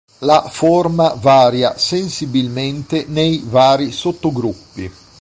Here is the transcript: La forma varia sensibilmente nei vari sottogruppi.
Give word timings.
La 0.21 0.49
forma 0.49 1.13
varia 1.13 1.77
sensibilmente 1.77 3.05
nei 3.07 3.43
vari 3.45 3.91
sottogruppi. 3.91 4.91